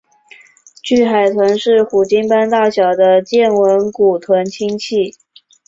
[0.81, 4.95] 巨海豚是虎鲸般大小的剑吻古豚亲属。